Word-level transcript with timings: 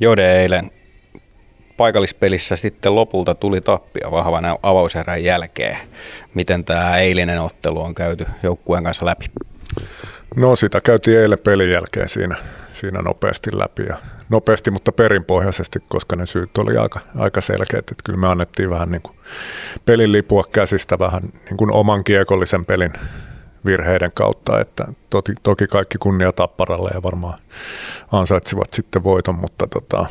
Jode 0.00 0.42
eilen 0.42 0.70
paikallispelissä 1.76 2.56
sitten 2.56 2.94
lopulta 2.94 3.34
tuli 3.34 3.60
tappia 3.60 4.10
vahvan 4.10 4.44
avauserän 4.62 5.24
jälkeen. 5.24 5.78
Miten 6.34 6.64
tämä 6.64 6.96
eilinen 6.96 7.40
ottelu 7.40 7.80
on 7.80 7.94
käyty 7.94 8.26
joukkueen 8.42 8.84
kanssa 8.84 9.06
läpi? 9.06 9.26
No 10.36 10.56
sitä 10.56 10.80
käytiin 10.80 11.18
eilen 11.18 11.38
pelin 11.38 11.70
jälkeen 11.70 12.08
siinä, 12.08 12.36
siinä 12.72 13.02
nopeasti 13.02 13.50
läpi 13.52 13.82
ja 13.82 13.96
nopeasti, 14.28 14.70
mutta 14.70 14.92
perinpohjaisesti, 14.92 15.78
koska 15.88 16.16
ne 16.16 16.26
syyt 16.26 16.58
oli 16.58 16.76
aika, 16.76 17.00
aika 17.18 17.40
selkeät. 17.40 17.90
Että 17.90 18.02
kyllä 18.04 18.18
me 18.18 18.28
annettiin 18.28 18.70
vähän 18.70 18.90
niin 18.90 19.02
kuin 19.02 19.16
pelin 19.84 20.12
lipua 20.12 20.44
käsistä 20.52 20.98
vähän 20.98 21.22
niin 21.22 21.56
kuin 21.56 21.72
oman 21.72 22.04
kiekollisen 22.04 22.64
pelin 22.66 22.92
virheiden 23.64 24.12
kautta, 24.14 24.60
että 24.60 24.84
toki, 25.10 25.32
toki 25.42 25.66
kaikki 25.66 25.98
kunnia 25.98 26.32
Tapparalle 26.32 26.90
ja 26.94 27.02
varmaan 27.02 27.38
ansaitsivat 28.12 28.72
sitten 28.72 29.04
voiton, 29.04 29.34
mutta 29.34 29.66
tota, 29.66 30.06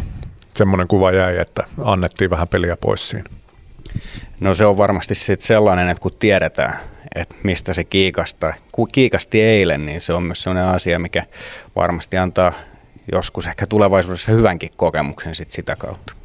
semmoinen 0.53 0.87
kuva 0.87 1.11
jäi, 1.11 1.37
että 1.37 1.63
annettiin 1.83 2.29
vähän 2.29 2.47
peliä 2.47 2.77
pois 2.77 3.09
siinä. 3.09 3.29
No 4.39 4.53
se 4.53 4.65
on 4.65 4.77
varmasti 4.77 5.15
sitten 5.15 5.47
sellainen, 5.47 5.89
että 5.89 6.01
kun 6.01 6.11
tiedetään, 6.19 6.79
että 7.15 7.35
mistä 7.43 7.73
se 7.73 7.83
kiikasta, 7.83 8.53
kun 8.71 8.87
kiikasti 8.91 9.41
eilen, 9.41 9.85
niin 9.85 10.01
se 10.01 10.13
on 10.13 10.23
myös 10.23 10.43
sellainen 10.43 10.75
asia, 10.75 10.99
mikä 10.99 11.25
varmasti 11.75 12.17
antaa 12.17 12.53
joskus 13.11 13.47
ehkä 13.47 13.67
tulevaisuudessa 13.67 14.31
hyvänkin 14.31 14.71
kokemuksen 14.75 15.35
sit 15.35 15.51
sitä 15.51 15.75
kautta. 15.75 16.18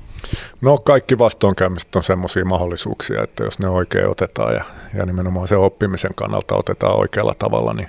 No 0.60 0.78
kaikki 0.78 1.18
vastoinkäymiset 1.18 1.96
on 1.96 2.02
semmoisia 2.02 2.44
mahdollisuuksia, 2.44 3.22
että 3.22 3.44
jos 3.44 3.58
ne 3.58 3.68
oikein 3.68 4.08
otetaan 4.08 4.54
ja, 4.54 4.64
ja 4.94 5.06
nimenomaan 5.06 5.48
se 5.48 5.56
oppimisen 5.56 6.14
kannalta 6.14 6.56
otetaan 6.56 6.98
oikealla 6.98 7.34
tavalla, 7.38 7.74
niin, 7.74 7.88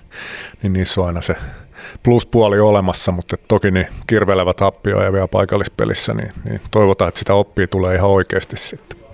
niin 0.61 0.73
niissä 0.73 1.01
on 1.01 1.07
aina 1.07 1.21
se 1.21 1.35
pluspuoli 2.03 2.59
olemassa, 2.59 3.11
mutta 3.11 3.37
toki 3.47 3.71
niin 3.71 3.87
kirvelevä 4.07 4.53
tappio 4.53 5.03
ja 5.03 5.13
vielä 5.13 5.27
paikallispelissä, 5.27 6.13
niin, 6.13 6.31
niin 6.49 6.61
toivotaan, 6.71 7.07
että 7.09 7.19
sitä 7.19 7.33
oppii 7.33 7.67
tulee 7.67 7.95
ihan 7.95 8.09
oikeasti 8.09 8.57
sitten. 8.57 9.04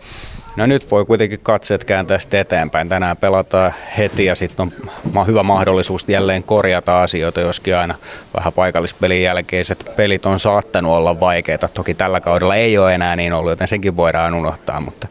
No 0.56 0.66
nyt 0.66 0.92
voi 0.92 1.06
kuitenkin 1.06 1.40
katseet 1.44 1.84
kääntää 1.84 2.20
sitten 2.20 2.40
eteenpäin. 2.40 2.90
Tänään 2.90 3.18
pelataan 3.18 3.74
heti 3.98 4.26
ja 4.26 4.36
sitten 4.36 4.74
on 5.16 5.28
hyvä 5.28 5.44
mahdollisuus 5.44 6.06
jälleen 6.08 6.44
korjata 6.44 7.04
asioita, 7.04 7.42
joskin 7.42 7.76
aina 7.76 7.96
vähän 8.38 8.54
paikallispelin 8.54 9.24
jälkeiset 9.24 9.92
pelit 9.96 10.26
on 10.26 10.40
saattanut 10.40 10.92
olla 10.92 11.20
vaikeita. 11.20 11.68
Toki 11.68 11.94
tällä 11.94 12.20
kaudella 12.20 12.56
ei 12.56 12.78
ole 12.78 12.96
enää 12.96 13.16
niin 13.16 13.34
ollut, 13.34 13.50
joten 13.50 13.68
senkin 13.68 13.98
voidaan 13.98 14.34
unohtaa, 14.34 14.82
mutta 14.82 15.08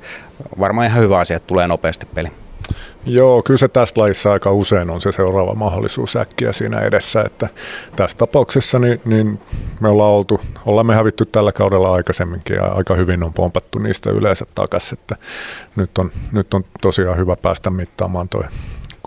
varmaan 0.58 0.86
ihan 0.86 1.02
hyvä 1.02 1.18
asia, 1.18 1.36
että 1.36 1.46
tulee 1.46 1.66
nopeasti 1.66 2.06
peli. 2.14 2.28
Joo, 3.06 3.42
kyllä 3.42 3.58
se 3.58 3.68
tässä 3.68 4.00
lajissa 4.00 4.32
aika 4.32 4.52
usein 4.52 4.90
on 4.90 5.00
se 5.00 5.12
seuraava 5.12 5.54
mahdollisuus 5.54 6.16
äkkiä 6.16 6.52
siinä 6.52 6.80
edessä, 6.80 7.22
että 7.22 7.48
tässä 7.96 8.16
tapauksessa 8.16 8.78
niin, 8.78 9.00
niin 9.04 9.40
me 9.80 9.88
ollaan 9.88 10.10
oltu, 10.10 10.40
ollaan 10.66 10.86
me 10.86 10.94
hävitty 10.94 11.24
tällä 11.24 11.52
kaudella 11.52 11.94
aikaisemminkin 11.94 12.56
ja 12.56 12.64
aika 12.64 12.94
hyvin 12.94 13.24
on 13.24 13.32
pompattu 13.32 13.78
niistä 13.78 14.10
yleensä 14.10 14.46
takaisin, 14.54 14.98
että 14.98 15.16
nyt 15.76 15.98
on, 15.98 16.10
nyt 16.32 16.54
on 16.54 16.64
tosiaan 16.80 17.16
hyvä 17.16 17.36
päästä 17.36 17.70
mittaamaan 17.70 18.28
toi 18.28 18.44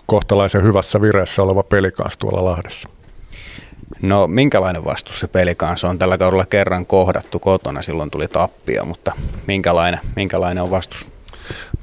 kohtalaisen 0.06 0.62
hyvässä 0.62 1.00
vireessä 1.00 1.42
oleva 1.42 1.62
peli 1.62 1.90
kanssa 1.90 2.18
tuolla 2.18 2.44
Lahdessa. 2.44 2.88
No 4.02 4.26
minkälainen 4.26 4.84
vastus 4.84 5.20
se 5.20 5.26
peli 5.26 5.54
kanssa 5.54 5.88
on? 5.88 5.98
Tällä 5.98 6.18
kaudella 6.18 6.46
kerran 6.46 6.86
kohdattu 6.86 7.38
kotona, 7.38 7.82
silloin 7.82 8.10
tuli 8.10 8.28
tappia, 8.28 8.84
mutta 8.84 9.12
minkälainen, 9.46 10.00
minkälainen 10.16 10.62
on 10.62 10.70
vastus? 10.70 11.13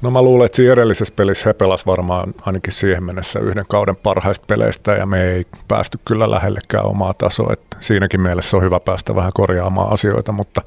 No 0.02 0.10
mä 0.10 0.22
luulen, 0.22 0.46
että 0.46 0.56
siinä 0.56 0.72
edellisessä 0.72 1.14
pelissä 1.16 1.48
he 1.48 1.52
pelasi 1.52 1.86
varmaan 1.86 2.34
ainakin 2.42 2.72
siihen 2.72 3.04
mennessä 3.04 3.40
yhden 3.40 3.64
kauden 3.68 3.96
parhaista 3.96 4.44
peleistä 4.46 4.92
ja 4.92 5.06
me 5.06 5.22
ei 5.22 5.46
päästy 5.68 5.98
kyllä 6.04 6.30
lähellekään 6.30 6.86
omaa 6.86 7.14
tasoa. 7.14 7.52
Että 7.52 7.76
siinäkin 7.80 8.20
mielessä 8.20 8.56
on 8.56 8.62
hyvä 8.62 8.80
päästä 8.80 9.14
vähän 9.14 9.32
korjaamaan 9.34 9.92
asioita, 9.92 10.32
mutta 10.32 10.62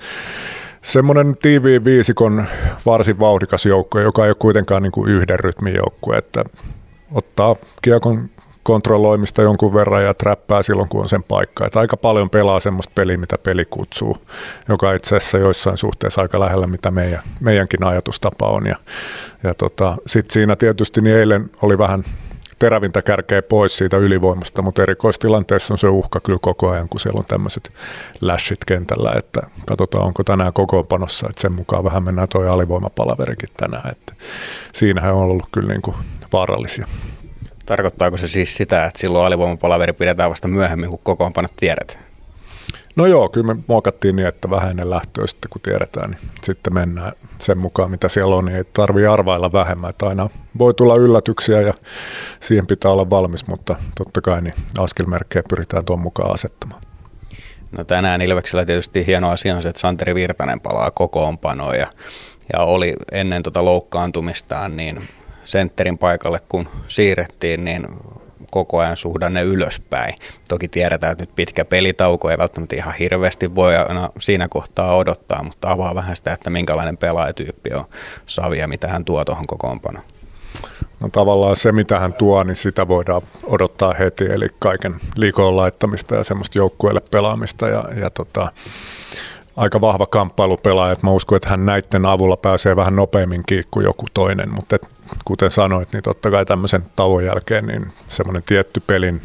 semmoinen 0.81 1.35
tiiviin 1.41 1.85
viisikon 1.85 2.45
varsin 2.85 3.19
vauhdikas 3.19 3.65
joukko, 3.65 3.99
joka 3.99 4.23
ei 4.23 4.29
ole 4.29 4.35
kuitenkaan 4.39 4.83
niin 4.83 4.91
kuin 4.91 5.11
yhden 5.11 5.39
rytmin 5.39 5.75
joukkue, 5.75 6.17
että 6.17 6.43
ottaa 7.11 7.55
kiekon 7.81 8.29
kontrolloimista 8.65 9.41
jonkun 9.41 9.73
verran 9.73 10.03
ja 10.03 10.13
träppää 10.13 10.63
silloin, 10.63 10.89
kun 10.89 11.01
on 11.01 11.09
sen 11.09 11.23
paikka. 11.23 11.65
Että 11.65 11.79
aika 11.79 11.97
paljon 11.97 12.29
pelaa 12.29 12.59
semmoista 12.59 12.91
peliä, 12.95 13.17
mitä 13.17 13.37
peli 13.37 13.65
kutsuu, 13.65 14.17
joka 14.69 14.93
itse 14.93 15.15
asiassa 15.15 15.37
joissain 15.37 15.77
suhteessa 15.77 16.21
aika 16.21 16.39
lähellä, 16.39 16.67
mitä 16.67 16.91
meidän, 16.91 17.21
meidänkin 17.39 17.83
ajatustapa 17.83 18.47
on. 18.47 18.65
Ja, 18.65 18.75
ja 19.43 19.53
tota, 19.53 19.97
sitten 20.05 20.33
siinä 20.33 20.55
tietysti 20.55 21.01
niin 21.01 21.15
eilen 21.15 21.49
oli 21.61 21.77
vähän 21.77 22.03
terävintä 22.59 23.01
kärkeä 23.01 23.41
pois 23.41 23.77
siitä 23.77 23.97
ylivoimasta, 23.97 24.61
mutta 24.61 24.81
erikoistilanteessa 24.81 25.73
on 25.73 25.77
se 25.77 25.87
uhka 25.87 26.19
kyllä 26.19 26.39
koko 26.41 26.69
ajan, 26.69 26.89
kun 26.89 26.99
siellä 26.99 27.19
on 27.19 27.25
tämmöiset 27.25 27.73
läshit 28.21 28.65
kentällä, 28.65 29.13
että 29.17 29.41
katsotaan 29.65 30.05
onko 30.05 30.23
tänään 30.23 30.53
kokoonpanossa, 30.53 31.27
että 31.29 31.41
sen 31.41 31.53
mukaan 31.53 31.83
vähän 31.83 32.03
mennään 32.03 32.27
toi 32.27 32.49
alivoimapalaverikin 32.49 33.49
tänään, 33.57 33.91
että 33.91 34.13
siinähän 34.73 35.13
on 35.13 35.21
ollut 35.21 35.47
kyllä 35.51 35.69
niin 35.69 35.81
kuin 35.81 35.97
vaarallisia. 36.33 36.87
Tarkoittaako 37.65 38.17
se 38.17 38.27
siis 38.27 38.55
sitä, 38.55 38.85
että 38.85 38.99
silloin 38.99 39.25
alivoimapalaveri 39.25 39.93
pidetään 39.93 40.29
vasta 40.29 40.47
myöhemmin, 40.47 40.89
kun 40.89 40.99
kokoonpanot 41.03 41.51
tiedetään? 41.55 42.05
No 42.95 43.05
joo, 43.05 43.29
kyllä 43.29 43.53
me 43.53 43.61
muokattiin 43.67 44.15
niin, 44.15 44.27
että 44.27 44.49
vähän 44.49 44.69
ennen 44.69 44.89
lähtöä 44.89 45.27
sitten 45.27 45.49
kun 45.49 45.61
tiedetään, 45.61 46.11
niin 46.11 46.19
sitten 46.43 46.73
mennään 46.73 47.11
sen 47.39 47.57
mukaan, 47.57 47.91
mitä 47.91 48.09
siellä 48.09 48.35
on, 48.35 48.45
niin 48.45 48.57
ei 48.57 48.63
tarvitse 48.63 49.07
arvailla 49.07 49.51
vähemmän. 49.51 49.89
Että 49.89 50.07
aina 50.07 50.29
voi 50.59 50.73
tulla 50.73 50.95
yllätyksiä 50.95 51.61
ja 51.61 51.73
siihen 52.39 52.67
pitää 52.67 52.91
olla 52.91 53.09
valmis, 53.09 53.47
mutta 53.47 53.75
totta 53.95 54.21
kai 54.21 54.41
niin 54.41 54.53
askelmerkkejä 54.77 55.43
pyritään 55.49 55.85
tuon 55.85 55.99
mukaan 55.99 56.33
asettamaan. 56.33 56.81
No 57.71 57.83
tänään 57.83 58.21
Ilveksellä 58.21 58.65
tietysti 58.65 59.05
hieno 59.07 59.29
asia 59.29 59.55
on 59.55 59.61
se, 59.61 59.69
että 59.69 59.81
Santeri 59.81 60.15
Virtanen 60.15 60.59
palaa 60.61 60.91
kokoonpanoon 60.91 61.75
ja, 61.75 61.87
ja 62.53 62.59
oli 62.59 62.93
ennen 63.11 63.43
tota 63.43 63.65
loukkaantumistaan 63.65 64.77
niin 64.77 65.07
sentterin 65.45 65.97
paikalle 65.97 66.39
kun 66.49 66.67
siirrettiin, 66.87 67.65
niin 67.65 67.87
koko 68.51 68.79
ajan 68.79 68.97
suhdanne 68.97 69.43
ylöspäin. 69.43 70.15
Toki 70.49 70.67
tiedetään, 70.67 71.11
että 71.11 71.21
nyt 71.21 71.35
pitkä 71.35 71.65
pelitauko 71.65 72.29
ei 72.29 72.37
välttämättä 72.37 72.75
ihan 72.75 72.93
hirveästi 72.93 73.55
voi 73.55 73.75
aina 73.75 74.09
siinä 74.19 74.47
kohtaa 74.47 74.95
odottaa, 74.95 75.43
mutta 75.43 75.71
avaa 75.71 75.95
vähän 75.95 76.15
sitä, 76.15 76.33
että 76.33 76.49
minkälainen 76.49 76.97
pelaajatyyppi 76.97 77.73
on 77.73 77.85
Savi 78.25 78.59
ja 78.59 78.67
mitä 78.67 78.87
hän 78.87 79.05
tuo 79.05 79.25
tuohon 79.25 79.45
kokoonpanoon. 79.47 80.05
No 80.99 81.09
tavallaan 81.11 81.55
se, 81.55 81.71
mitä 81.71 81.99
hän 81.99 82.13
tuo, 82.13 82.43
niin 82.43 82.55
sitä 82.55 82.87
voidaan 82.87 83.21
odottaa 83.43 83.93
heti, 83.93 84.25
eli 84.25 84.47
kaiken 84.59 84.95
liikoon 85.15 85.57
laittamista 85.57 86.15
ja 86.15 86.23
semmoista 86.23 86.57
joukkueelle 86.57 87.01
pelaamista 87.11 87.67
ja, 87.67 87.85
ja 88.01 88.09
tota, 88.09 88.51
aika 89.57 89.81
vahva 89.81 90.05
kamppailupelaaja, 90.05 90.91
että 90.91 91.07
mä 91.07 91.11
uskon, 91.11 91.35
että 91.35 91.49
hän 91.49 91.65
näiden 91.65 92.05
avulla 92.05 92.37
pääsee 92.37 92.75
vähän 92.75 92.95
nopeammin 92.95 93.43
kuin 93.71 93.83
joku 93.83 94.05
toinen, 94.13 94.53
mutta 94.55 94.77
kuten 95.25 95.51
sanoit, 95.51 95.93
niin 95.93 96.03
totta 96.03 96.31
kai 96.31 96.45
tämmöisen 96.45 96.85
tauon 96.95 97.25
jälkeen 97.25 97.65
niin 97.65 97.93
semmoinen 98.07 98.43
tietty 98.43 98.79
pelin 98.87 99.21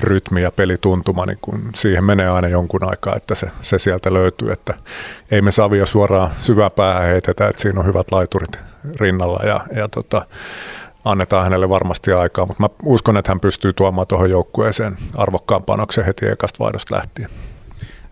rytmi 0.00 0.42
ja 0.42 0.52
pelituntuma, 0.52 1.26
niin 1.26 1.38
kun 1.40 1.70
siihen 1.74 2.04
menee 2.04 2.28
aina 2.28 2.48
jonkun 2.48 2.90
aikaa, 2.90 3.16
että 3.16 3.34
se, 3.34 3.50
se 3.60 3.78
sieltä 3.78 4.12
löytyy, 4.12 4.52
että 4.52 4.74
ei 5.30 5.42
me 5.42 5.50
Savia 5.50 5.86
suoraan 5.86 6.30
syvään 6.38 6.70
päähän 6.76 7.06
heitetä, 7.06 7.48
että 7.48 7.62
siinä 7.62 7.80
on 7.80 7.86
hyvät 7.86 8.12
laiturit 8.12 8.58
rinnalla 8.96 9.40
ja, 9.44 9.60
ja 9.76 9.88
tota, 9.88 10.26
annetaan 11.04 11.44
hänelle 11.44 11.68
varmasti 11.68 12.12
aikaa, 12.12 12.46
mutta 12.46 12.62
mä 12.62 12.68
uskon, 12.82 13.16
että 13.16 13.30
hän 13.30 13.40
pystyy 13.40 13.72
tuomaan 13.72 14.06
tuohon 14.06 14.30
joukkueeseen 14.30 14.96
arvokkaan 15.14 15.62
panoksen 15.62 16.04
heti 16.04 16.26
ekasta 16.26 16.64
vaihdosta 16.64 16.94
lähtien. 16.96 17.30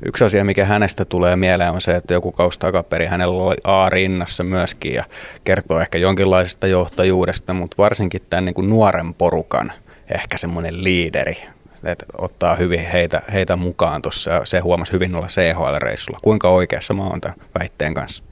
Yksi 0.07 0.25
asia, 0.25 0.45
mikä 0.45 0.65
hänestä 0.65 1.05
tulee 1.05 1.37
mieleen, 1.37 1.73
on 1.73 1.81
se, 1.81 1.97
että 1.97 2.15
joku 2.15 2.33
kausi 2.33 2.59
takaperin 2.59 3.09
hänellä 3.09 3.43
oli 3.43 3.57
A 3.65 3.89
rinnassa 3.89 4.45
myöskin 4.45 4.95
ja 4.95 5.05
kertoo 5.45 5.81
ehkä 5.81 5.99
jonkinlaisesta 5.99 6.67
johtajuudesta, 6.67 7.55
mutta 7.55 7.77
varsinkin 7.79 8.21
tämän 8.31 8.45
niin 8.45 8.55
kuin 8.55 8.71
nuoren 8.71 9.15
porukan 9.15 9.73
ehkä 10.15 10.39
semmoinen 10.39 10.85
liideri, 10.85 11.37
että 11.85 12.07
ottaa 12.19 12.55
hyvin 12.55 12.81
heitä, 12.81 13.23
heitä 13.33 13.57
mukaan 13.57 14.03
tuossa 14.03 14.41
se 14.45 14.59
huomasi 14.59 14.93
hyvin 14.93 15.15
olla 15.15 15.27
CHL-reissulla. 15.27 16.19
Kuinka 16.23 16.49
oikeassa 16.49 16.95
mä 16.95 17.03
oon 17.03 17.21
tämän 17.21 17.39
väitteen 17.59 17.95
kanssa? 17.95 18.25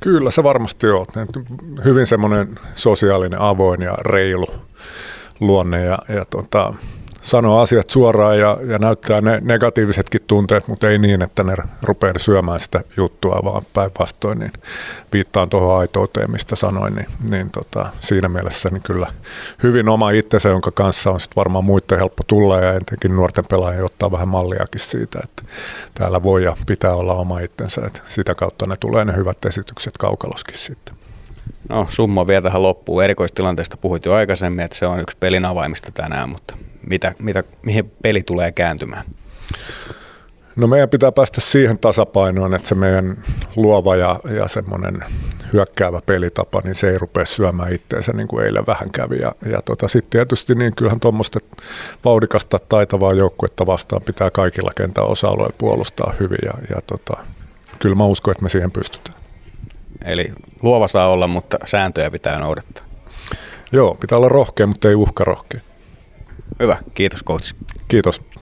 Kyllä 0.00 0.30
se 0.30 0.42
varmasti 0.42 0.86
on. 0.86 1.06
Hyvin 1.84 2.06
semmoinen 2.06 2.54
sosiaalinen, 2.74 3.40
avoin 3.40 3.82
ja 3.82 3.94
reilu 4.00 4.46
luonne 5.40 5.84
ja, 5.84 5.98
ja 6.08 6.24
tota, 6.24 6.74
sanoo 7.22 7.60
asiat 7.60 7.90
suoraan 7.90 8.38
ja, 8.38 8.58
ja 8.66 8.78
näyttää 8.78 9.20
ne 9.20 9.40
negatiivisetkin 9.42 10.20
tunteet, 10.26 10.68
mutta 10.68 10.88
ei 10.88 10.98
niin, 10.98 11.22
että 11.22 11.44
ne 11.44 11.56
rupeaa 11.82 12.14
syömään 12.16 12.60
sitä 12.60 12.80
juttua, 12.96 13.40
vaan 13.44 13.62
päinvastoin, 13.72 14.38
niin 14.38 14.52
viittaan 15.12 15.48
tuohon 15.48 15.78
aitouteen, 15.78 16.30
mistä 16.30 16.56
sanoin, 16.56 16.94
niin, 16.94 17.06
niin 17.30 17.50
tota, 17.50 17.86
siinä 18.00 18.28
mielessä 18.28 18.68
niin 18.72 18.82
kyllä 18.82 19.06
hyvin 19.62 19.88
oma 19.88 20.10
itsensä, 20.10 20.48
jonka 20.48 20.70
kanssa 20.70 21.10
on 21.10 21.20
sit 21.20 21.36
varmaan 21.36 21.64
muiden 21.64 21.98
helppo 21.98 22.22
tulla 22.26 22.60
ja 22.60 22.72
etenkin 22.72 23.16
nuorten 23.16 23.44
pelaajien 23.44 23.84
ottaa 23.84 24.12
vähän 24.12 24.28
malliakin 24.28 24.80
siitä, 24.80 25.18
että 25.24 25.42
täällä 25.94 26.22
voi 26.22 26.44
ja 26.44 26.56
pitää 26.66 26.94
olla 26.94 27.14
oma 27.14 27.40
itsensä, 27.40 27.82
että 27.86 28.00
sitä 28.06 28.34
kautta 28.34 28.66
ne 28.66 28.74
tulee 28.80 29.04
ne 29.04 29.16
hyvät 29.16 29.44
esitykset 29.44 29.98
kaukaloskin 29.98 30.58
sitten. 30.58 30.94
No 31.68 31.86
summa 31.88 32.26
vielä 32.26 32.42
tähän 32.42 32.62
loppuun. 32.62 33.04
Erikoistilanteesta 33.04 33.76
puhuit 33.76 34.04
jo 34.04 34.14
aikaisemmin, 34.14 34.64
että 34.64 34.76
se 34.76 34.86
on 34.86 35.00
yksi 35.00 35.16
pelin 35.20 35.44
avaimista 35.44 35.92
tänään, 35.92 36.28
mutta 36.28 36.56
mitä, 36.88 37.14
mitä, 37.18 37.44
mihin 37.62 37.92
peli 38.02 38.22
tulee 38.22 38.52
kääntymään? 38.52 39.04
No 40.56 40.66
meidän 40.66 40.88
pitää 40.88 41.12
päästä 41.12 41.40
siihen 41.40 41.78
tasapainoon, 41.78 42.54
että 42.54 42.68
se 42.68 42.74
meidän 42.74 43.22
luova 43.56 43.96
ja, 43.96 44.20
ja 44.36 44.48
semmoinen 44.48 45.04
hyökkäävä 45.52 46.00
pelitapa, 46.06 46.60
niin 46.64 46.74
se 46.74 46.90
ei 46.90 46.98
rupea 46.98 47.24
syömään 47.24 47.72
itteensä 47.72 48.12
niin 48.12 48.28
kuin 48.28 48.44
eilen 48.44 48.66
vähän 48.66 48.90
kävi. 48.90 49.18
Ja, 49.18 49.32
ja 49.50 49.62
tota, 49.62 49.88
sitten 49.88 50.10
tietysti 50.10 50.54
niin 50.54 50.74
kyllähän 50.74 51.00
tuommoista 51.00 51.38
vauhdikasta 52.04 52.58
taitavaa 52.68 53.12
joukkuetta 53.12 53.66
vastaan 53.66 54.02
pitää 54.02 54.30
kaikilla 54.30 54.70
kentän 54.76 55.04
osa-alueilla 55.04 55.54
puolustaa 55.58 56.12
hyvin 56.20 56.38
ja, 56.44 56.52
ja 56.74 56.80
tota, 56.86 57.16
kyllä 57.78 57.96
mä 57.96 58.04
uskon, 58.04 58.32
että 58.32 58.42
me 58.42 58.48
siihen 58.48 58.70
pystytään. 58.70 59.18
Eli 60.04 60.32
luova 60.62 60.88
saa 60.88 61.08
olla, 61.08 61.26
mutta 61.26 61.58
sääntöjä 61.64 62.10
pitää 62.10 62.38
noudattaa. 62.38 62.84
Joo, 63.72 63.94
pitää 63.94 64.18
olla 64.18 64.28
rohkea, 64.28 64.66
mutta 64.66 64.88
ei 64.88 64.94
uhka 64.94 65.24
rohkea. 65.24 65.60
Hyvä, 66.60 66.78
kiitos 66.94 67.24
coach. 67.24 67.54
Kiitos. 67.88 68.22